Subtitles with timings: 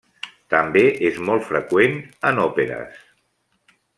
[0.53, 2.01] També és molt freqüent
[2.31, 2.99] en òperes.